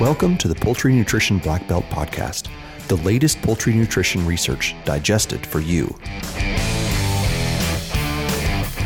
Welcome 0.00 0.36
to 0.38 0.48
the 0.48 0.56
Poultry 0.56 0.92
Nutrition 0.92 1.38
Black 1.38 1.68
Belt 1.68 1.84
Podcast, 1.84 2.48
the 2.88 2.96
latest 2.96 3.40
poultry 3.42 3.72
nutrition 3.72 4.26
research 4.26 4.74
digested 4.84 5.46
for 5.46 5.60
you. 5.60 5.84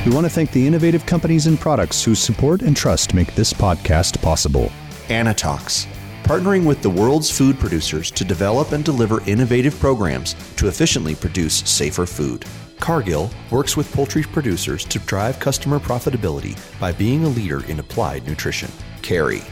We 0.04 0.14
want 0.14 0.26
to 0.26 0.30
thank 0.30 0.52
the 0.52 0.66
innovative 0.66 1.06
companies 1.06 1.46
and 1.46 1.58
products 1.58 2.04
whose 2.04 2.18
support 2.18 2.60
and 2.60 2.76
trust 2.76 3.14
make 3.14 3.34
this 3.34 3.54
podcast 3.54 4.20
possible. 4.20 4.70
Anitox, 5.06 5.86
partnering 6.24 6.66
with 6.66 6.82
the 6.82 6.90
world's 6.90 7.30
food 7.30 7.58
producers 7.58 8.10
to 8.10 8.22
develop 8.22 8.72
and 8.72 8.84
deliver 8.84 9.22
innovative 9.26 9.80
programs 9.80 10.34
to 10.56 10.68
efficiently 10.68 11.14
produce 11.14 11.60
safer 11.60 12.04
food. 12.04 12.44
Cargill 12.80 13.30
works 13.50 13.78
with 13.78 13.90
poultry 13.94 14.24
producers 14.24 14.84
to 14.84 14.98
drive 15.00 15.40
customer 15.40 15.78
profitability 15.78 16.54
by 16.78 16.92
being 16.92 17.24
a 17.24 17.28
leader 17.28 17.64
in 17.64 17.80
applied 17.80 18.26
nutrition. 18.26 18.70
Kerry, 19.00 19.42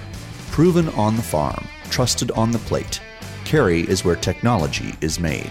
proven 0.56 0.88
on 0.94 1.16
the 1.16 1.22
farm, 1.22 1.68
trusted 1.90 2.30
on 2.30 2.50
the 2.50 2.58
plate. 2.60 2.98
Kerry 3.44 3.82
is 3.82 4.06
where 4.06 4.16
technology 4.16 4.94
is 5.02 5.20
made. 5.20 5.50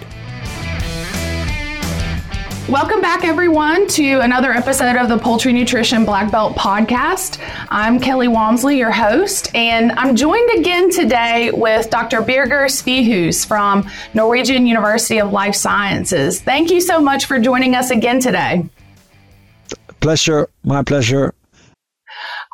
Welcome 2.67 3.01
back, 3.01 3.23
everyone, 3.23 3.85
to 3.89 4.21
another 4.21 4.51
episode 4.51 4.95
of 4.95 5.07
the 5.07 5.19
Poultry 5.19 5.53
Nutrition 5.53 6.05
Black 6.05 6.31
Belt 6.31 6.55
Podcast. 6.55 7.39
I'm 7.69 7.99
Kelly 7.99 8.27
Walmsley, 8.27 8.79
your 8.79 8.89
host, 8.89 9.53
and 9.53 9.91
I'm 9.91 10.15
joined 10.15 10.49
again 10.57 10.89
today 10.89 11.51
with 11.51 11.91
Dr. 11.91 12.23
Birger 12.23 12.65
Svihus 12.65 13.45
from 13.45 13.87
Norwegian 14.15 14.65
University 14.65 15.19
of 15.19 15.31
Life 15.31 15.53
Sciences. 15.53 16.41
Thank 16.41 16.71
you 16.71 16.81
so 16.81 16.99
much 16.99 17.25
for 17.25 17.37
joining 17.37 17.75
us 17.75 17.91
again 17.91 18.19
today. 18.19 18.67
Pleasure, 19.99 20.49
my 20.63 20.81
pleasure. 20.81 21.34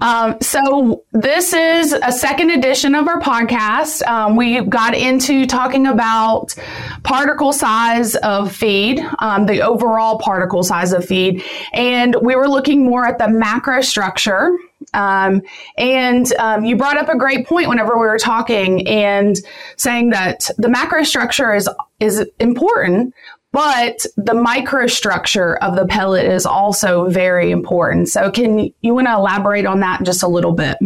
Um, 0.01 0.37
so 0.41 1.03
this 1.11 1.53
is 1.53 1.93
a 1.93 2.11
second 2.11 2.49
edition 2.49 2.95
of 2.95 3.07
our 3.07 3.21
podcast. 3.21 4.05
Um, 4.07 4.35
we 4.35 4.59
got 4.61 4.95
into 4.95 5.45
talking 5.45 5.85
about 5.85 6.55
particle 7.03 7.53
size 7.53 8.15
of 8.15 8.51
feed, 8.51 8.99
um, 9.19 9.45
the 9.45 9.61
overall 9.61 10.17
particle 10.17 10.63
size 10.63 10.91
of 10.91 11.05
feed, 11.05 11.43
and 11.71 12.15
we 12.21 12.35
were 12.35 12.49
looking 12.49 12.83
more 12.83 13.05
at 13.05 13.19
the 13.19 13.29
macro 13.29 13.81
structure. 13.81 14.57
Um, 14.95 15.43
and 15.77 16.33
um, 16.33 16.65
you 16.65 16.75
brought 16.75 16.97
up 16.97 17.07
a 17.07 17.17
great 17.17 17.45
point 17.45 17.69
whenever 17.69 17.93
we 17.93 18.07
were 18.07 18.17
talking 18.17 18.87
and 18.87 19.37
saying 19.77 20.09
that 20.09 20.49
the 20.57 20.67
macro 20.67 21.03
structure 21.03 21.53
is 21.53 21.69
is 21.99 22.25
important, 22.39 23.13
but 23.51 24.05
the 24.15 24.33
microstructure 24.33 25.57
of 25.59 25.75
the 25.75 25.85
pellet 25.85 26.25
is 26.25 26.45
also 26.45 27.09
very 27.09 27.51
important. 27.51 28.09
So, 28.09 28.31
can 28.31 28.71
you 28.81 28.93
want 28.93 29.07
to 29.07 29.13
elaborate 29.13 29.65
on 29.65 29.79
that 29.81 30.03
just 30.03 30.23
a 30.23 30.27
little 30.27 30.53
bit? 30.53 30.77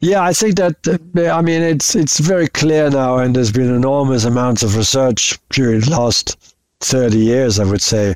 Yeah, 0.00 0.22
I 0.22 0.32
think 0.32 0.56
that 0.56 0.76
I 1.16 1.40
mean 1.42 1.62
it's 1.62 1.94
it's 1.94 2.18
very 2.18 2.48
clear 2.48 2.90
now, 2.90 3.18
and 3.18 3.34
there's 3.34 3.52
been 3.52 3.74
enormous 3.74 4.24
amounts 4.24 4.62
of 4.62 4.76
research 4.76 5.38
during 5.50 5.80
the 5.80 5.90
last 5.90 6.54
thirty 6.80 7.18
years, 7.18 7.58
I 7.58 7.64
would 7.64 7.82
say, 7.82 8.14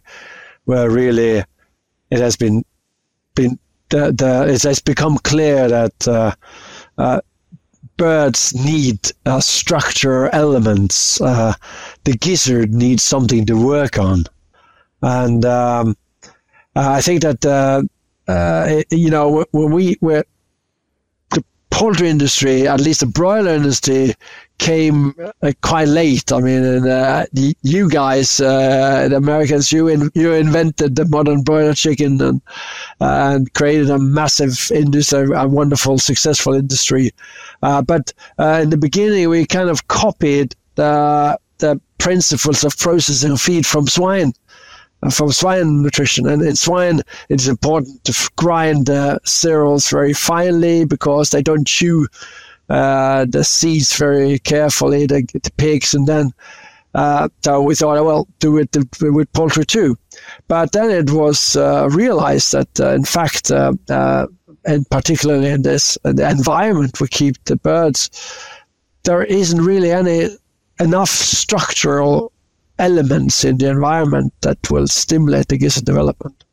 where 0.65 0.91
really 0.91 1.45
it 2.11 2.19
has 2.19 2.37
been 2.37 2.65
been 3.34 3.59
the, 3.89 4.12
the 4.12 4.53
it 4.53 4.62
has 4.62 4.81
become 4.81 5.19
clear 5.19 5.69
that 5.69 6.09
uh, 6.09 6.34
uh, 6.99 7.21
birds 7.97 8.55
need 8.55 9.11
uh, 9.27 9.41
structure 9.41 10.29
elements. 10.29 11.21
The 12.05 12.17
gizzard 12.17 12.73
needs 12.73 13.03
something 13.03 13.47
to 13.47 13.55
work 13.55 13.98
on, 13.98 14.25
and 15.03 15.45
um, 15.45 15.97
I 16.75 17.01
think 17.01 17.23
that 17.23 17.45
uh, 17.45 17.83
uh, 18.31 18.83
you 18.91 19.11
know 19.11 19.45
when 19.51 19.73
we 19.73 19.97
were 20.01 20.25
the 21.31 21.45
poultry 21.71 22.09
industry, 22.09 22.67
at 22.67 22.81
least 22.81 23.01
the 23.01 23.06
broiler 23.06 23.51
industry, 23.51 24.15
came 24.59 25.15
uh, 25.43 25.53
quite 25.62 25.89
late. 25.89 26.33
I 26.33 26.41
mean, 26.41 26.62
and, 26.62 26.87
uh, 26.87 27.27
you 27.33 27.88
guys, 27.91 28.41
uh, 28.41 29.09
the 29.09 29.17
Americans, 29.17 29.72
you 29.72 29.88
in, 29.88 30.11
you 30.15 30.32
invented 30.32 30.97
the 30.97 31.06
modern 31.06 31.43
broiler 31.43 31.75
chicken 31.75 32.21
and 32.21 32.41
and 33.00 33.53
created 33.55 33.91
a 33.91 33.99
massive 33.99 34.71
industry, 34.72 35.28
a 35.34 35.49
wonderful, 35.49 35.99
successful 35.99 36.55
industry. 36.55 37.11
Uh, 37.62 37.82
but 37.82 38.12
in 38.38 38.71
the 38.71 38.78
beginning, 38.78 39.28
we 39.28 39.44
kind 39.44 39.69
of 39.69 39.88
copied 39.88 40.55
the 40.77 41.38
the 41.60 41.81
principles 41.98 42.65
of 42.65 42.76
processing 42.78 43.37
feed 43.37 43.66
from 43.66 43.87
swine. 43.87 44.32
Uh, 45.03 45.09
from 45.09 45.32
swine 45.32 45.82
nutrition. 45.82 46.28
And 46.28 46.43
in 46.43 46.56
swine, 46.56 47.00
it's 47.31 47.47
important 47.47 48.04
to 48.04 48.31
grind 48.37 48.91
uh, 48.91 49.19
cereals 49.25 49.88
very 49.88 50.12
finely 50.12 50.84
because 50.84 51.31
they 51.31 51.43
don't 51.43 51.66
chew 51.66 52.06
uh, 52.69 53.25
the 53.26 53.43
seeds 53.43 53.97
very 53.97 54.38
carefully, 54.41 55.06
the, 55.06 55.26
the 55.32 55.50
pigs, 55.56 55.94
and 55.94 56.06
then 56.06 56.32
uh, 56.94 57.28
so 57.44 57.62
we 57.62 57.75
thought, 57.75 58.04
well, 58.04 58.26
do 58.41 58.59
it 58.59 58.76
with 59.00 59.32
poultry 59.32 59.65
too. 59.65 59.97
But 60.49 60.72
then 60.72 60.91
it 60.91 61.10
was 61.10 61.56
uh, 61.56 61.88
realized 61.91 62.53
that, 62.53 62.81
uh, 62.81 62.94
in 62.94 63.04
fact, 63.04 63.50
uh, 63.50 63.75
uh, 63.88 64.26
and 64.65 64.88
particularly 64.91 65.49
in 65.49 65.62
this 65.62 65.97
environment 66.04 67.00
we 67.00 67.09
keep 67.09 67.43
the 67.44 67.56
birds, 67.56 68.10
there 69.04 69.22
isn't 69.22 69.62
really 69.62 69.93
any 69.93 70.37
enough 70.81 71.11
structural 71.11 72.33
elements 72.79 73.45
in 73.45 73.59
the 73.59 73.69
environment 73.69 74.33
that 74.41 74.59
will 74.71 74.87
stimulate 74.87 75.49
the 75.49 75.59
gizzard 75.59 75.85
development. 75.85 76.45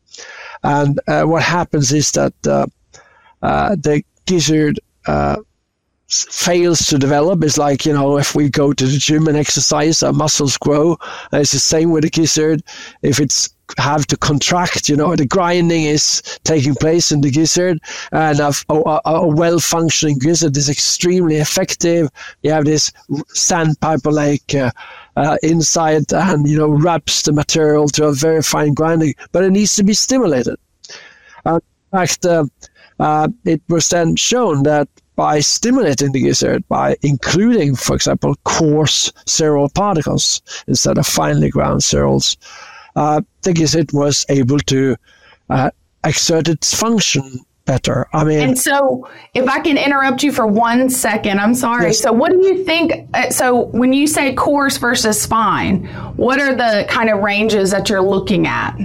And 0.64 1.00
uh, 1.08 1.24
what 1.24 1.44
happens 1.44 1.94
is 1.94 2.12
that 2.12 2.34
uh, 2.46 2.66
uh, 3.42 3.76
the 3.76 4.04
gizzard 4.26 4.80
fails 6.08 6.80
to 6.80 6.98
develop 6.98 7.44
is 7.44 7.58
like 7.58 7.86
you 7.86 7.92
know 7.92 8.18
if 8.18 8.34
we 8.34 8.50
go 8.50 8.72
to 8.72 8.86
the 8.86 8.98
gym 8.98 9.28
and 9.28 9.38
exercise 9.38 10.02
our 10.02 10.14
muscles 10.14 10.58
grow. 10.58 10.98
And 11.32 11.42
it's 11.42 11.52
the 11.52 11.60
same 11.60 11.92
with 11.92 12.04
the 12.04 12.10
gizzard. 12.10 12.64
If 13.02 13.20
it's 13.20 13.50
have 13.78 14.08
to 14.08 14.16
contract 14.16 14.88
you 14.88 14.96
know 14.96 15.14
the 15.14 15.26
grinding 15.26 15.84
is 15.84 16.22
taking 16.46 16.74
place 16.76 17.12
in 17.12 17.20
the 17.20 17.30
gizzard. 17.30 17.80
And 18.14 18.40
a, 18.40 18.54
a, 18.70 19.02
a 19.06 19.28
well 19.28 19.60
functioning 19.60 20.20
gizzard 20.20 20.56
is 20.56 20.70
extremely 20.70 21.36
effective. 21.36 22.10
You 22.42 22.52
have 22.52 22.66
this 22.66 22.92
sandpiper 23.28 24.12
like 24.12 24.56
uh, 24.56 24.72
uh, 25.18 25.38
inside 25.44 26.14
and 26.14 26.48
you 26.48 26.58
know 26.58 26.70
wraps 26.70 27.24
the 27.24 27.34
material 27.34 27.90
to 27.90 28.06
a 28.06 28.14
very 28.14 28.42
fine 28.42 28.74
grinding 28.74 29.14
but 29.34 29.44
it 29.44 29.52
needs 29.52 29.76
to 29.76 29.84
be 29.84 29.94
stimulated. 29.94 30.56
Uh, 31.46 31.60
in 31.92 32.00
fact 32.00 32.26
uh, 32.26 32.46
uh, 33.00 33.28
it 33.44 33.62
was 33.68 33.90
then 33.90 34.16
shown 34.16 34.64
that 34.64 34.88
by 35.18 35.40
stimulating 35.40 36.12
the 36.12 36.22
gizzard, 36.22 36.66
by 36.70 36.96
including, 37.02 37.76
for 37.76 37.96
example, 37.96 38.36
coarse 38.46 39.12
cereal 39.26 39.68
particles 39.68 40.42
instead 40.68 40.98
of 40.98 41.08
finely 41.08 41.50
ground 41.50 41.84
cereals, 41.84 42.38
uh, 42.96 43.20
the 43.42 43.52
gizzard 43.52 43.92
was 43.92 44.26
able 44.30 44.60
to 44.60 44.96
uh, 45.50 45.72
exert 46.06 46.48
its 46.48 46.74
function 46.74 47.42
better. 47.66 48.08
I 48.14 48.24
mean, 48.24 48.40
and 48.40 48.58
so 48.58 49.10
if 49.34 49.50
I 49.50 49.60
can 49.60 49.78
interrupt 49.78 50.22
you 50.22 50.32
for 50.32 50.46
one 50.46 50.90
second, 50.90 51.40
I'm 51.40 51.56
sorry. 51.56 51.88
Yes. 51.88 52.00
So, 52.00 52.14
what 52.14 52.32
do 52.32 52.38
you 52.38 52.64
think? 52.64 53.10
Uh, 53.14 53.32
so, 53.32 53.66
when 53.66 53.94
you 53.94 54.06
say 54.06 54.34
coarse 54.36 54.78
versus 54.78 55.26
fine, 55.26 55.86
what 56.16 56.40
are 56.40 56.56
the 56.56 56.86
kind 56.88 57.10
of 57.10 57.20
ranges 57.20 57.72
that 57.72 57.90
you're 57.90 58.02
looking 58.02 58.46
at? 58.46 58.78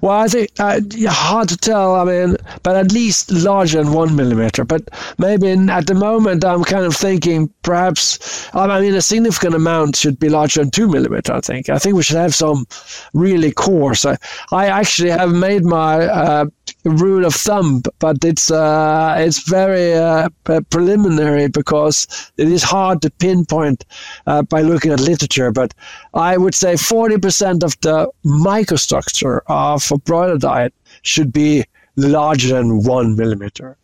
Well, 0.00 0.12
I 0.12 0.28
think 0.28 0.50
uh, 0.58 0.80
hard 1.08 1.48
to 1.50 1.56
tell. 1.56 1.94
I 1.96 2.04
mean, 2.04 2.36
but 2.62 2.76
at 2.76 2.92
least 2.92 3.30
larger 3.30 3.82
than 3.82 3.92
one 3.92 4.16
millimeter. 4.16 4.64
But 4.64 4.88
maybe 5.18 5.48
in, 5.48 5.68
at 5.68 5.86
the 5.86 5.94
moment, 5.94 6.44
I'm 6.44 6.64
kind 6.64 6.84
of 6.84 6.96
thinking 6.96 7.52
perhaps. 7.62 8.48
I 8.54 8.80
mean, 8.80 8.94
a 8.94 9.02
significant 9.02 9.54
amount 9.54 9.96
should 9.96 10.18
be 10.18 10.28
larger 10.28 10.60
than 10.60 10.70
two 10.70 10.88
millimeter. 10.88 11.32
I 11.32 11.40
think. 11.40 11.68
I 11.68 11.78
think 11.78 11.96
we 11.96 12.02
should 12.02 12.16
have 12.16 12.34
some 12.34 12.66
really 13.12 13.52
coarse. 13.52 14.04
I, 14.04 14.16
I 14.52 14.66
actually 14.68 15.10
have 15.10 15.32
made 15.32 15.64
my 15.64 16.06
uh, 16.06 16.46
rule 16.84 17.24
of 17.24 17.34
thumb, 17.34 17.82
but 17.98 18.24
it's 18.24 18.50
uh, 18.50 19.14
it's 19.18 19.48
very 19.48 19.94
uh, 19.94 20.28
preliminary 20.70 21.48
because 21.48 22.30
it 22.36 22.48
is 22.48 22.62
hard 22.62 23.02
to 23.02 23.10
pinpoint 23.10 23.84
uh, 24.26 24.42
by 24.42 24.62
looking 24.62 24.92
at 24.92 25.00
literature. 25.00 25.50
But 25.50 25.74
I 26.14 26.36
would 26.36 26.54
say 26.54 26.74
40% 26.74 27.62
of 27.62 27.78
the 27.80 28.10
microstructure 28.24 29.40
of 29.74 29.92
a 29.92 29.98
broiler 29.98 30.38
diet 30.38 30.74
should 31.02 31.32
be 31.32 31.64
larger 31.96 32.54
than 32.54 32.82
one 32.82 33.16
millimeter. 33.16 33.76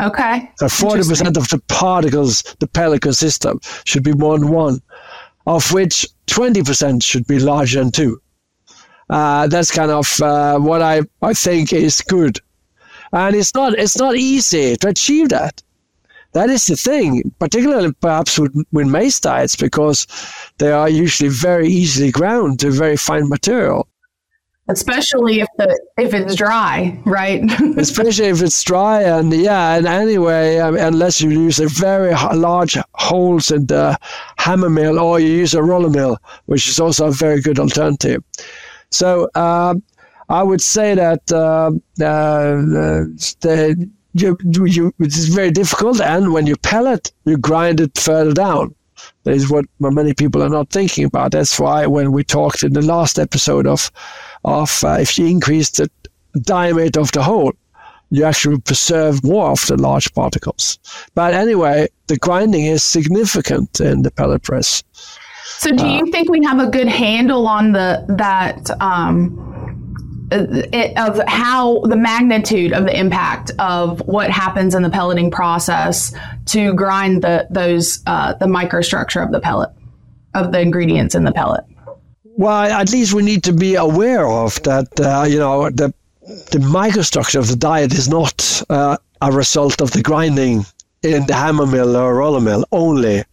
Okay. 0.00 0.50
So 0.56 0.66
40% 0.66 1.36
of 1.36 1.48
the 1.48 1.60
particles 1.68 2.42
the 2.58 2.66
pellet 2.66 3.04
system, 3.14 3.60
should 3.84 4.02
be 4.02 4.12
more 4.12 4.38
than 4.38 4.48
one, 4.48 4.80
of 5.46 5.72
which 5.72 6.06
20% 6.26 7.02
should 7.02 7.26
be 7.26 7.38
larger 7.38 7.80
than 7.80 7.90
two. 7.90 8.20
Uh, 9.10 9.46
that's 9.46 9.70
kind 9.70 9.90
of 9.90 10.20
uh, 10.22 10.58
what 10.58 10.82
I, 10.82 11.02
I 11.20 11.34
think 11.34 11.72
is 11.72 12.00
good. 12.00 12.40
And 13.12 13.36
it's 13.36 13.54
not 13.54 13.74
it's 13.74 13.98
not 13.98 14.16
easy 14.16 14.74
to 14.76 14.88
achieve 14.88 15.28
that. 15.28 15.62
That 16.32 16.48
is 16.48 16.66
the 16.66 16.76
thing, 16.76 17.30
particularly 17.38 17.92
perhaps 18.00 18.38
with, 18.38 18.54
with 18.72 18.86
maize 18.86 19.20
diets, 19.20 19.54
because 19.54 20.06
they 20.56 20.72
are 20.72 20.88
usually 20.88 21.28
very 21.28 21.68
easily 21.68 22.10
ground 22.10 22.60
to 22.60 22.70
very 22.70 22.96
fine 22.96 23.28
material. 23.28 23.86
Especially 24.68 25.40
if 25.40 25.48
the 25.58 25.80
if 25.96 26.14
it's 26.14 26.34
dry, 26.34 26.98
right? 27.04 27.42
especially 27.76 28.26
if 28.26 28.42
it's 28.42 28.62
dry, 28.62 29.02
and 29.02 29.32
yeah, 29.32 29.76
and 29.76 29.86
anyway, 29.86 30.58
um, 30.58 30.76
unless 30.76 31.20
you 31.20 31.30
use 31.30 31.58
a 31.58 31.68
very 31.68 32.12
large 32.34 32.76
holes 32.94 33.50
in 33.50 33.66
the 33.66 33.98
hammer 34.38 34.70
mill, 34.70 34.98
or 34.98 35.20
you 35.20 35.28
use 35.28 35.54
a 35.54 35.62
roller 35.62 35.90
mill, 35.90 36.18
which 36.46 36.68
is 36.68 36.80
also 36.80 37.08
a 37.08 37.12
very 37.12 37.40
good 37.40 37.58
alternative. 37.58 38.22
So 38.90 39.28
uh, 39.34 39.74
I 40.28 40.42
would 40.42 40.60
say 40.60 40.94
that 40.94 41.30
uh, 41.32 41.72
uh, 42.02 42.56
the 43.40 43.90
you, 44.14 44.36
you, 44.44 44.92
it's 44.98 45.26
very 45.26 45.50
difficult, 45.50 46.00
and 46.00 46.32
when 46.32 46.46
you 46.46 46.56
pellet, 46.56 47.12
you 47.24 47.38
grind 47.38 47.80
it 47.80 47.98
further 47.98 48.32
down. 48.32 48.74
That 49.24 49.34
is 49.34 49.50
what 49.50 49.64
many 49.78 50.14
people 50.14 50.42
are 50.42 50.48
not 50.48 50.70
thinking 50.70 51.04
about. 51.04 51.32
That's 51.32 51.58
why 51.58 51.86
when 51.86 52.12
we 52.12 52.24
talked 52.24 52.62
in 52.62 52.72
the 52.72 52.82
last 52.82 53.18
episode 53.18 53.66
of 53.66 53.90
of 54.44 54.82
uh, 54.84 54.96
if 55.00 55.18
you 55.18 55.26
increase 55.26 55.70
the 55.70 55.90
diameter 56.40 57.00
of 57.00 57.12
the 57.12 57.22
hole, 57.22 57.52
you 58.10 58.24
actually 58.24 58.60
preserve 58.60 59.24
more 59.24 59.50
of 59.50 59.66
the 59.66 59.76
large 59.76 60.12
particles. 60.14 60.78
But 61.14 61.34
anyway, 61.34 61.88
the 62.08 62.16
grinding 62.16 62.66
is 62.66 62.84
significant 62.84 63.80
in 63.80 64.02
the 64.02 64.10
pellet 64.10 64.42
press. 64.42 64.82
So, 65.58 65.70
do 65.74 65.86
you 65.86 66.02
uh, 66.02 66.10
think 66.10 66.28
we 66.28 66.44
have 66.44 66.58
a 66.58 66.66
good 66.66 66.88
handle 66.88 67.46
on 67.46 67.72
the 67.72 68.04
that 68.18 68.70
um, 68.80 69.51
of 70.30 71.20
how 71.26 71.80
the 71.80 71.96
magnitude 71.96 72.72
of 72.72 72.84
the 72.84 72.98
impact 72.98 73.50
of 73.58 74.00
what 74.06 74.30
happens 74.30 74.74
in 74.74 74.82
the 74.82 74.90
pelleting 74.90 75.30
process 75.30 76.14
to 76.46 76.74
grind 76.74 77.22
the 77.22 77.46
those 77.50 78.02
uh, 78.06 78.34
the 78.34 78.46
microstructure 78.46 79.22
of 79.24 79.32
the 79.32 79.40
pellet 79.40 79.70
of 80.34 80.52
the 80.52 80.60
ingredients 80.60 81.14
in 81.14 81.24
the 81.24 81.32
pellet. 81.32 81.64
Well, 82.24 82.70
at 82.72 82.90
least 82.90 83.12
we 83.12 83.22
need 83.22 83.44
to 83.44 83.52
be 83.52 83.74
aware 83.74 84.26
of 84.26 84.62
that. 84.62 84.88
Uh, 84.98 85.24
you 85.28 85.38
know, 85.38 85.68
the 85.70 85.92
the 86.22 86.58
microstructure 86.58 87.38
of 87.38 87.48
the 87.48 87.56
diet 87.56 87.92
is 87.92 88.08
not 88.08 88.62
uh, 88.70 88.96
a 89.20 89.32
result 89.32 89.80
of 89.80 89.90
the 89.90 90.02
grinding 90.02 90.64
in 91.02 91.26
the 91.26 91.34
hammer 91.34 91.66
mill 91.66 91.96
or 91.96 92.14
roller 92.16 92.40
mill 92.40 92.64
only 92.70 93.24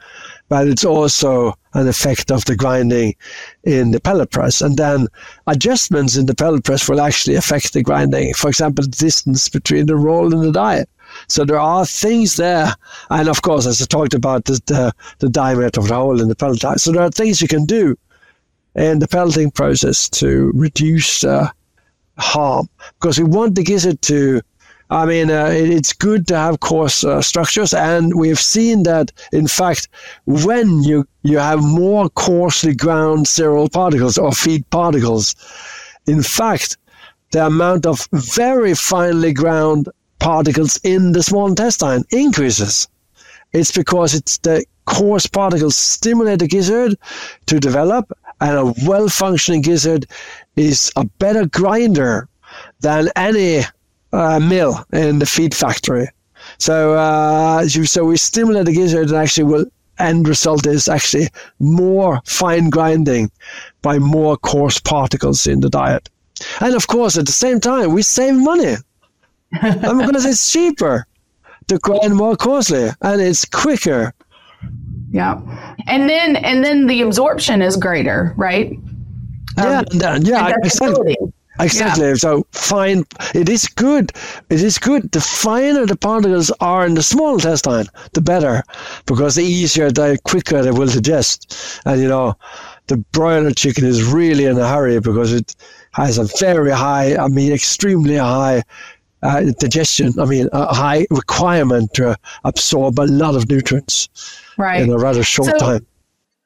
but 0.49 0.67
it's 0.67 0.83
also 0.83 1.53
an 1.73 1.87
effect 1.87 2.31
of 2.31 2.43
the 2.45 2.55
grinding 2.55 3.15
in 3.63 3.91
the 3.91 3.99
pellet 3.99 4.31
press. 4.31 4.61
And 4.61 4.75
then 4.77 5.07
adjustments 5.47 6.17
in 6.17 6.25
the 6.25 6.35
pellet 6.35 6.63
press 6.63 6.89
will 6.89 6.99
actually 6.99 7.35
affect 7.35 7.73
the 7.73 7.83
grinding. 7.83 8.33
For 8.33 8.49
example, 8.49 8.83
the 8.83 8.89
distance 8.89 9.47
between 9.47 9.85
the 9.85 9.95
roll 9.95 10.33
and 10.33 10.43
the 10.43 10.51
die. 10.51 10.85
So 11.27 11.45
there 11.45 11.59
are 11.59 11.85
things 11.85 12.35
there. 12.35 12.73
And 13.09 13.29
of 13.29 13.41
course, 13.41 13.65
as 13.65 13.81
I 13.81 13.85
talked 13.85 14.13
about, 14.13 14.45
the, 14.45 14.59
the, 14.65 14.93
the 15.19 15.29
diameter 15.29 15.79
of 15.79 15.87
the 15.87 15.95
hole 15.95 16.21
in 16.21 16.27
the 16.27 16.35
pellet 16.35 16.59
die. 16.59 16.75
So 16.75 16.91
there 16.91 17.03
are 17.03 17.11
things 17.11 17.41
you 17.41 17.47
can 17.47 17.65
do 17.65 17.95
in 18.75 18.99
the 18.99 19.07
pelleting 19.07 19.51
process 19.51 20.09
to 20.09 20.51
reduce 20.55 21.23
uh, 21.23 21.49
harm 22.17 22.67
because 22.99 23.19
we 23.19 23.25
want 23.25 23.55
the 23.55 23.63
gizzard 23.63 24.01
to 24.03 24.41
I 24.91 25.05
mean, 25.05 25.29
uh, 25.29 25.51
it's 25.53 25.93
good 25.93 26.27
to 26.29 26.35
have 26.35 26.61
coarse 26.61 27.03
uh, 27.03 27.21
structures, 27.21 27.73
and 27.73 28.15
we've 28.15 28.39
seen 28.39 28.83
that, 28.83 29.11
in 29.31 29.47
fact, 29.47 29.87
when 30.25 30.81
you, 30.81 31.07
you 31.21 31.37
have 31.37 31.61
more 31.61 32.09
coarsely 32.09 32.73
ground 32.73 33.27
cereal 33.27 33.69
particles 33.69 34.17
or 34.17 34.31
feed 34.31 34.67
particles, 34.71 35.35
in 36.07 36.23
fact, 36.23 36.77
the 37.31 37.45
amount 37.45 37.85
of 37.85 38.07
very 38.11 38.73
finely 38.73 39.31
ground 39.31 39.87
particles 40.17 40.79
in 40.83 41.11
the 41.11 41.21
small 41.21 41.47
intestine 41.47 42.03
increases. 42.09 42.87
It's 43.53 43.71
because 43.71 44.15
it's 44.15 44.39
the 44.39 44.65
coarse 44.85 45.27
particles 45.27 45.75
stimulate 45.75 46.39
the 46.39 46.47
gizzard 46.47 46.97
to 47.45 47.59
develop, 47.59 48.11
and 48.41 48.57
a 48.57 48.73
well 48.87 49.07
functioning 49.07 49.61
gizzard 49.61 50.07
is 50.55 50.91
a 50.95 51.05
better 51.05 51.45
grinder 51.45 52.27
than 52.79 53.09
any 53.15 53.61
uh, 54.11 54.39
mill 54.39 54.85
in 54.93 55.19
the 55.19 55.25
feed 55.25 55.53
factory. 55.53 56.07
So, 56.57 56.93
uh, 56.93 57.67
so 57.67 58.05
we 58.05 58.17
stimulate 58.17 58.65
the 58.65 58.73
gizzard 58.73 59.09
and 59.09 59.17
actually 59.17 59.43
will 59.43 59.65
end 59.99 60.27
result 60.27 60.65
is 60.65 60.87
actually 60.87 61.27
more 61.59 62.21
fine 62.25 62.69
grinding 62.69 63.29
by 63.81 63.99
more 63.99 64.37
coarse 64.37 64.79
particles 64.79 65.45
in 65.45 65.59
the 65.59 65.69
diet. 65.69 66.09
And 66.61 66.75
of 66.75 66.87
course, 66.87 67.17
at 67.17 67.25
the 67.25 67.31
same 67.31 67.59
time, 67.59 67.93
we 67.93 68.01
save 68.01 68.35
money. 68.35 68.75
I'm 69.61 69.97
going 69.97 70.13
to 70.13 70.21
say 70.21 70.29
it's 70.29 70.51
cheaper 70.51 71.05
to 71.67 71.77
grind 71.79 72.15
more 72.15 72.35
coarsely 72.35 72.89
and 73.01 73.21
it's 73.21 73.45
quicker. 73.45 74.13
Yeah. 75.11 75.41
And 75.87 76.09
then, 76.09 76.35
and 76.37 76.63
then 76.63 76.87
the 76.87 77.01
absorption 77.01 77.61
is 77.61 77.75
greater, 77.75 78.33
right? 78.37 78.77
Yeah, 79.57 79.79
um, 79.79 80.21
yeah, 80.23 80.53
exactly. 80.63 81.17
Exactly. 81.59 82.07
Yeah. 82.07 82.15
So 82.15 82.45
fine. 82.51 83.03
It 83.35 83.49
is 83.49 83.67
good. 83.67 84.11
It 84.49 84.61
is 84.61 84.77
good. 84.77 85.11
The 85.11 85.21
finer 85.21 85.85
the 85.85 85.97
particles 85.97 86.51
are 86.61 86.85
in 86.85 86.95
the 86.95 87.03
small 87.03 87.35
intestine, 87.35 87.87
the 88.13 88.21
better, 88.21 88.63
because 89.05 89.35
the 89.35 89.43
easier, 89.43 89.91
the 89.91 90.17
quicker 90.23 90.61
they 90.61 90.71
will 90.71 90.87
digest. 90.87 91.81
And 91.85 92.01
you 92.01 92.07
know, 92.07 92.35
the 92.87 92.97
broiler 92.97 93.51
chicken 93.51 93.85
is 93.85 94.03
really 94.03 94.45
in 94.45 94.57
a 94.57 94.67
hurry 94.67 94.99
because 94.99 95.33
it 95.33 95.55
has 95.91 96.17
a 96.17 96.25
very 96.39 96.71
high, 96.71 97.15
I 97.15 97.27
mean, 97.27 97.51
extremely 97.51 98.17
high 98.17 98.63
uh, 99.21 99.41
digestion. 99.59 100.19
I 100.19 100.25
mean, 100.25 100.49
a 100.53 100.73
high 100.73 101.05
requirement 101.09 101.93
to 101.95 102.15
absorb 102.43 102.99
a 102.99 103.03
lot 103.03 103.35
of 103.35 103.49
nutrients 103.49 104.09
right. 104.57 104.81
in 104.81 104.91
a 104.91 104.97
rather 104.97 105.23
short 105.23 105.49
so, 105.49 105.57
time. 105.57 105.85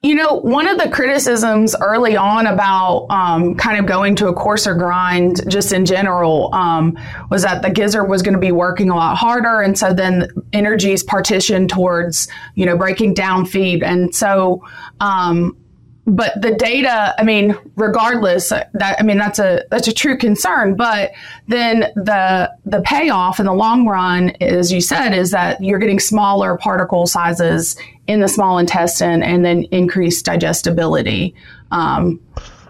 You 0.03 0.15
know, 0.15 0.33
one 0.33 0.67
of 0.67 0.77
the 0.77 0.89
criticisms 0.89 1.77
early 1.79 2.17
on 2.17 2.45
about 2.45 3.07
um, 3.09 3.55
kind 3.55 3.79
of 3.79 3.85
going 3.85 4.17
to 4.17 4.27
a 4.27 4.33
coarser 4.33 4.75
grind, 4.75 5.49
just 5.49 5.71
in 5.71 5.85
general, 5.85 6.53
um, 6.53 6.99
was 7.31 7.43
that 7.43 7.61
the 7.61 7.69
gizzard 7.69 8.09
was 8.09 8.21
going 8.21 8.33
to 8.33 8.39
be 8.39 8.51
working 8.51 8.89
a 8.89 8.95
lot 8.95 9.15
harder, 9.15 9.61
and 9.61 9.79
so 9.79 9.93
then 9.93 10.27
energy 10.51 10.91
is 10.91 11.03
partitioned 11.03 11.69
towards 11.69 12.27
you 12.55 12.65
know 12.65 12.75
breaking 12.75 13.13
down 13.13 13.45
feed, 13.45 13.81
and 13.81 14.13
so 14.13 14.61
um, 14.99 15.57
but 16.05 16.33
the 16.41 16.53
data 16.55 17.15
i 17.17 17.23
mean 17.23 17.55
regardless 17.75 18.49
that 18.49 18.95
i 18.99 19.03
mean 19.03 19.17
that's 19.17 19.39
a 19.39 19.63
that's 19.71 19.87
a 19.87 19.93
true 19.93 20.17
concern 20.17 20.75
but 20.75 21.11
then 21.47 21.91
the 21.95 22.51
the 22.65 22.81
payoff 22.81 23.39
in 23.39 23.45
the 23.45 23.53
long 23.53 23.87
run 23.87 24.29
as 24.41 24.71
you 24.71 24.81
said 24.81 25.13
is 25.13 25.31
that 25.31 25.61
you're 25.63 25.79
getting 25.79 25.99
smaller 25.99 26.57
particle 26.57 27.07
sizes 27.07 27.77
in 28.07 28.19
the 28.19 28.27
small 28.27 28.57
intestine 28.57 29.23
and 29.23 29.45
then 29.45 29.63
increased 29.71 30.25
digestibility 30.25 31.33
um, 31.71 32.19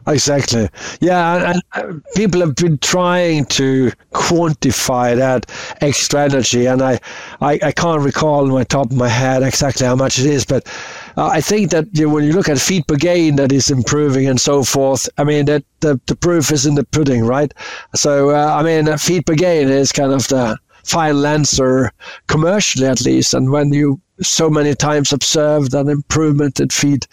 Exactly. 0.08 0.70
Yeah, 1.00 1.52
and, 1.52 1.62
and, 1.74 2.04
people 2.16 2.42
have 2.42 2.56
been 2.56 2.78
trying 2.80 3.46
to 3.46 3.92
quantify 4.14 5.16
that 5.16 5.50
extra 5.82 6.26
energy, 6.26 6.66
and 6.66 6.82
I, 6.82 7.00
I, 7.42 7.60
I 7.64 7.72
can't 7.72 8.02
recall 8.02 8.44
on 8.46 8.52
my 8.52 8.64
top 8.66 8.92
of 8.92 8.98
my 8.98 9.08
head 9.08 9.44
exactly 9.44 9.86
how 9.86 9.96
much 9.96 10.20
it 10.20 10.26
is, 10.26 10.46
but 10.46 10.68
uh, 11.16 11.28
I 11.28 11.42
think 11.42 11.72
that 11.72 11.88
you 11.94 12.08
know, 12.08 12.14
when 12.14 12.26
you 12.26 12.34
look 12.34 12.50
at 12.50 12.60
feed 12.60 12.88
per 12.88 12.96
gain 12.96 13.38
that 13.38 13.52
is 13.52 13.70
improving 13.70 14.28
and 14.28 14.40
so 14.42 14.64
forth, 14.64 15.08
I 15.18 15.24
mean 15.24 15.46
that 15.46 15.64
the, 15.80 16.00
the 16.08 16.16
proof 16.16 16.52
is 16.52 16.66
in 16.66 16.76
the 16.76 16.84
pudding, 16.84 17.24
right? 17.26 17.54
So 17.96 18.32
uh, 18.32 18.56
I 18.60 18.64
mean 18.64 18.98
feed 18.98 19.26
per 19.26 19.36
gain 19.36 19.70
is 19.70 19.92
kind 19.92 20.12
of 20.12 20.28
the 20.28 20.58
final 20.84 21.26
answer 21.26 21.92
commercially 22.28 22.88
at 22.88 23.02
least, 23.02 23.34
and 23.34 23.52
when 23.52 23.72
you 23.72 24.02
so 24.22 24.50
many 24.50 24.76
times 24.76 25.14
observe 25.14 25.74
an 25.74 25.90
improvement 25.90 26.60
in 26.60 26.70
feed 26.70 27.08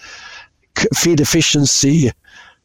feed 0.95 1.21
efficiency, 1.21 2.11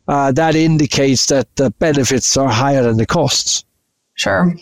uh, 0.08 0.32
that 0.32 0.56
indicates 0.56 1.28
that 1.28 1.54
the 1.56 1.72
benefits 1.72 2.38
are 2.38 2.50
higher 2.50 2.84
than 2.84 2.98
the 2.98 3.06
costs. 3.06 3.66
Sure. 4.16 4.56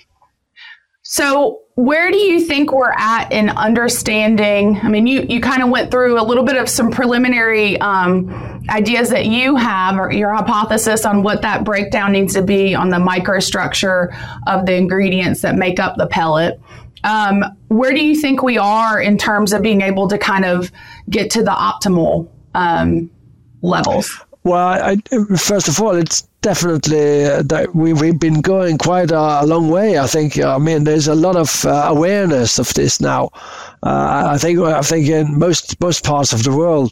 So, 1.01 1.59
where 1.75 2.11
do 2.11 2.17
you 2.17 2.39
think 2.39 2.71
we're 2.71 2.93
at 2.95 3.31
in 3.31 3.49
understanding? 3.49 4.79
I 4.83 4.89
mean, 4.89 5.07
you, 5.07 5.25
you 5.27 5.41
kind 5.41 5.63
of 5.63 5.69
went 5.69 5.91
through 5.91 6.19
a 6.19 6.23
little 6.23 6.43
bit 6.43 6.55
of 6.55 6.69
some 6.69 6.91
preliminary 6.91 7.79
um, 7.81 8.63
ideas 8.69 9.09
that 9.09 9.25
you 9.25 9.55
have 9.55 9.97
or 9.97 10.11
your 10.11 10.31
hypothesis 10.33 11.03
on 11.03 11.23
what 11.23 11.41
that 11.41 11.63
breakdown 11.63 12.11
needs 12.11 12.33
to 12.35 12.43
be 12.43 12.75
on 12.75 12.89
the 12.89 12.97
microstructure 12.97 14.15
of 14.47 14.65
the 14.65 14.75
ingredients 14.75 15.41
that 15.41 15.55
make 15.55 15.79
up 15.79 15.97
the 15.97 16.07
pellet. 16.07 16.59
Um, 17.03 17.43
where 17.67 17.91
do 17.91 18.03
you 18.03 18.15
think 18.15 18.43
we 18.43 18.57
are 18.57 19.01
in 19.01 19.17
terms 19.17 19.51
of 19.51 19.61
being 19.61 19.81
able 19.81 20.07
to 20.07 20.17
kind 20.17 20.45
of 20.45 20.71
get 21.09 21.31
to 21.31 21.43
the 21.43 21.51
optimal 21.51 22.29
um, 22.53 23.09
levels? 23.61 24.21
Well, 24.43 24.57
I, 24.59 24.97
first 25.37 25.69
of 25.69 25.79
all, 25.79 25.95
it's 25.95 26.23
definitely 26.41 27.25
uh, 27.25 27.43
that 27.43 27.73
we 27.73 27.93
we've 27.93 28.19
been 28.19 28.41
going 28.41 28.77
quite 28.77 29.09
a, 29.09 29.41
a, 29.41 29.45
long 29.45 29.69
way. 29.69 29.97
I 29.97 30.05
think. 30.05 30.37
I 30.37 30.57
mean, 30.57 30.83
there's 30.83 31.07
a 31.07 31.15
lot 31.15 31.37
of 31.37 31.63
uh, 31.65 31.85
awareness 31.87 32.59
of 32.59 32.73
this 32.73 32.99
now. 32.99 33.29
Uh, 33.83 34.31
I 34.33 34.37
think. 34.37 34.59
I 34.59 34.81
think 34.81 35.07
in 35.07 35.39
most 35.39 35.79
most 35.79 36.03
parts 36.03 36.33
of 36.33 36.43
the 36.43 36.51
world, 36.51 36.91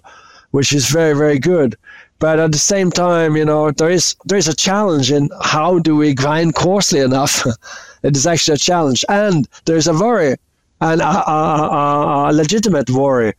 which 0.51 0.71
is 0.71 0.87
very 0.87 1.13
very 1.13 1.39
good. 1.39 1.75
But 2.19 2.39
at 2.39 2.53
the 2.53 2.57
same 2.57 2.89
time, 2.89 3.35
you 3.35 3.43
know, 3.43 3.71
there 3.71 3.89
is 3.89 4.15
there 4.25 4.37
is 4.37 4.47
a 4.47 4.55
challenge 4.55 5.11
in 5.11 5.29
how 5.41 5.79
do 5.79 5.97
we 5.97 6.13
grind 6.13 6.55
coarsely 6.55 7.01
enough. 7.01 7.45
it 8.03 8.15
is 8.15 8.25
actually 8.25 8.55
a 8.55 8.65
challenge, 8.69 9.03
and 9.09 9.45
there's 9.65 9.87
a 9.87 9.93
worry, 9.93 10.37
and 10.79 11.01
a, 11.01 11.29
a, 11.29 12.29
a 12.29 12.33
legitimate 12.33 12.89
worry 12.89 13.33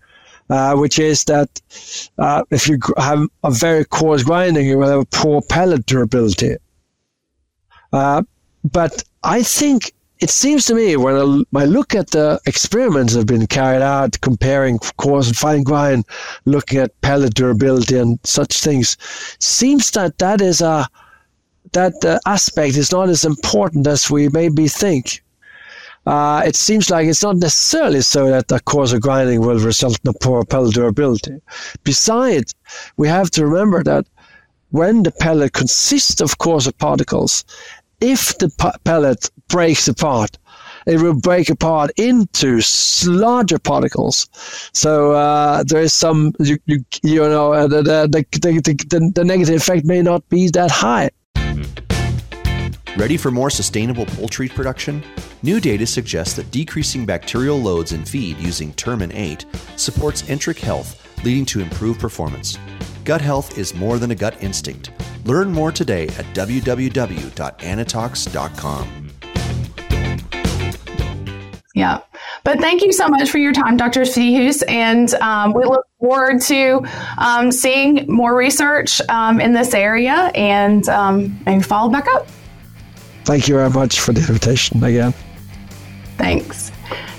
uh, 0.50 0.74
which 0.76 0.98
is 0.98 1.24
that 1.24 1.60
uh, 2.18 2.42
if 2.50 2.68
you 2.68 2.78
have 2.98 3.26
a 3.44 3.50
very 3.50 3.84
coarse 3.84 4.22
grinding, 4.22 4.66
you 4.66 4.78
will 4.78 4.88
have 4.88 5.00
a 5.00 5.06
poor 5.06 5.42
pellet 5.42 5.86
durability. 5.86 6.56
Uh, 7.92 8.22
but 8.64 9.02
I 9.22 9.42
think 9.42 9.92
it 10.22 10.30
seems 10.30 10.66
to 10.66 10.74
me 10.74 10.96
when 10.96 11.44
I, 11.56 11.64
look 11.64 11.96
at 11.96 12.10
the 12.10 12.40
experiments 12.46 13.12
that 13.12 13.20
have 13.20 13.26
been 13.26 13.48
carried 13.48 13.82
out 13.82 14.20
comparing 14.20 14.78
coarse 14.96 15.26
and 15.26 15.36
fine 15.36 15.64
grind, 15.64 16.04
looking 16.44 16.78
at 16.78 17.00
pellet 17.00 17.34
durability 17.34 17.98
and 17.98 18.20
such 18.22 18.60
things, 18.60 18.96
seems 19.40 19.90
that 19.90 20.18
that 20.18 20.40
is 20.40 20.60
a 20.60 20.86
that 21.72 22.04
uh, 22.04 22.18
aspect 22.26 22.76
is 22.76 22.92
not 22.92 23.08
as 23.08 23.24
important 23.24 23.86
as 23.86 24.10
we 24.10 24.28
maybe 24.28 24.68
think. 24.68 25.22
Uh, 26.04 26.42
it 26.44 26.56
seems 26.56 26.90
like 26.90 27.06
it's 27.06 27.22
not 27.22 27.36
necessarily 27.36 28.00
so 28.00 28.28
that 28.28 28.48
the 28.48 28.58
coarser 28.60 28.98
grinding 28.98 29.40
will 29.40 29.58
result 29.58 29.98
in 30.04 30.10
a 30.10 30.14
poor 30.14 30.44
pellet 30.44 30.74
durability. 30.74 31.40
Besides, 31.84 32.54
we 32.96 33.06
have 33.08 33.30
to 33.32 33.46
remember 33.46 33.84
that 33.84 34.06
when 34.70 35.04
the 35.04 35.12
pellet 35.12 35.52
consists 35.52 36.20
of 36.20 36.38
coarser 36.38 36.72
particles, 36.72 37.44
if 38.00 38.36
the 38.38 38.50
pellet 38.84 39.30
breaks 39.48 39.86
apart, 39.86 40.38
it 40.86 41.00
will 41.00 41.14
break 41.14 41.48
apart 41.48 41.92
into 41.96 42.60
larger 43.06 43.60
particles. 43.60 44.28
So 44.72 45.12
uh, 45.12 45.62
there 45.64 45.80
is 45.80 45.94
some, 45.94 46.32
you, 46.40 46.58
you, 46.66 46.84
you 47.04 47.20
know, 47.20 47.52
uh, 47.52 47.68
the, 47.68 47.82
the, 47.82 48.08
the, 48.08 48.60
the, 48.90 49.12
the 49.14 49.24
negative 49.24 49.54
effect 49.54 49.86
may 49.86 50.02
not 50.02 50.28
be 50.28 50.48
that 50.48 50.72
high. 50.72 51.10
Ready 52.94 53.16
for 53.16 53.30
more 53.30 53.48
sustainable 53.48 54.04
poultry 54.04 54.48
production? 54.48 55.02
New 55.42 55.60
data 55.60 55.86
suggests 55.86 56.36
that 56.36 56.50
decreasing 56.50 57.06
bacterial 57.06 57.58
loads 57.58 57.92
in 57.92 58.04
feed 58.04 58.36
using 58.36 58.74
Termin 58.74 59.14
8 59.14 59.46
supports 59.76 60.28
enteric 60.28 60.58
health, 60.58 61.02
leading 61.24 61.46
to 61.46 61.60
improved 61.60 62.00
performance. 62.00 62.58
Gut 63.04 63.22
health 63.22 63.56
is 63.56 63.74
more 63.74 63.98
than 63.98 64.10
a 64.10 64.14
gut 64.14 64.42
instinct. 64.42 64.90
Learn 65.24 65.50
more 65.50 65.72
today 65.72 66.08
at 66.08 66.26
www.anitox.com. 66.34 69.08
Yeah. 71.74 72.00
But 72.44 72.60
thank 72.60 72.82
you 72.82 72.92
so 72.92 73.08
much 73.08 73.30
for 73.30 73.38
your 73.38 73.54
time, 73.54 73.78
Dr. 73.78 74.02
Svihus. 74.02 74.62
And 74.68 75.14
um, 75.14 75.54
we 75.54 75.64
look 75.64 75.86
forward 75.98 76.42
to 76.42 76.86
um, 77.16 77.50
seeing 77.52 78.04
more 78.06 78.36
research 78.36 79.00
um, 79.08 79.40
in 79.40 79.54
this 79.54 79.72
area 79.72 80.30
and 80.34 80.86
um, 80.90 81.40
maybe 81.46 81.62
follow 81.62 81.90
back 81.90 82.06
up. 82.08 82.28
Thank 83.24 83.48
you 83.48 83.54
very 83.54 83.70
much 83.70 84.00
for 84.00 84.12
the 84.12 84.20
invitation 84.20 84.82
again. 84.82 85.14
Thanks. 86.16 86.72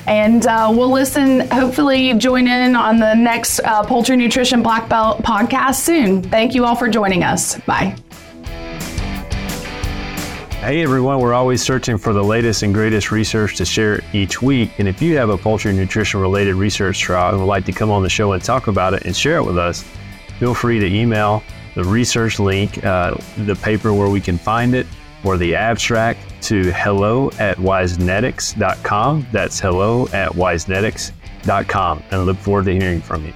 And 0.06 0.46
uh, 0.46 0.72
we'll 0.76 0.92
listen, 0.92 1.50
hopefully, 1.50 2.14
join 2.16 2.48
in 2.48 2.76
on 2.76 3.00
the 3.00 3.14
next 3.14 3.60
uh, 3.62 3.84
Poultry 3.84 4.18
Nutrition 4.18 4.62
Black 4.62 4.90
Belt 4.90 5.20
podcast 5.24 5.76
soon. 5.76 6.22
Thank 6.22 6.54
you 6.54 6.66
all 6.66 6.76
for 6.76 6.90
joining 6.90 7.24
us. 7.24 7.58
Bye. 7.62 7.96
Hey 10.64 10.82
everyone, 10.82 11.20
we're 11.20 11.34
always 11.34 11.62
searching 11.62 11.98
for 11.98 12.14
the 12.14 12.24
latest 12.24 12.64
and 12.64 12.74
greatest 12.74 13.12
research 13.12 13.58
to 13.58 13.66
share 13.66 14.00
each 14.14 14.42
week. 14.42 14.72
And 14.80 14.88
if 14.88 15.02
you 15.02 15.18
have 15.18 15.30
a 15.30 15.38
poultry 15.38 15.74
nutrition 15.74 16.22
related 16.22 16.56
research 16.56 17.00
trial 17.00 17.32
and 17.32 17.40
would 17.40 17.48
like 17.48 17.66
to 17.66 17.74
come 17.74 17.92
on 17.92 18.02
the 18.02 18.10
show 18.10 18.32
and 18.32 18.42
talk 18.42 18.68
about 18.68 18.94
it 18.94 19.04
and 19.04 19.14
share 19.14 19.38
it 19.40 19.44
with 19.44 19.58
us, 19.58 19.84
feel 20.40 20.54
free 20.54 20.80
to 20.80 20.86
email 20.86 21.44
the 21.76 21.84
research 21.84 22.40
link, 22.40 22.82
uh, 22.86 23.16
the 23.40 23.56
paper 23.56 23.94
where 23.94 24.08
we 24.08 24.22
can 24.22 24.38
find 24.38 24.74
it, 24.74 24.88
or 25.24 25.38
the 25.38 25.56
abstract 25.56 26.20
to 26.44 26.72
hello 26.72 27.32
at 27.40 27.58
wisenetics.com. 27.58 29.28
That's 29.32 29.60
hello 29.60 30.08
at 30.14 30.32
wisenetics.com. 30.32 32.04
And 32.12 32.14
I 32.14 32.24
look 32.24 32.38
forward 32.38 32.66
to 32.66 32.74
hearing 32.74 33.02
from 33.02 33.26
you. 33.26 33.34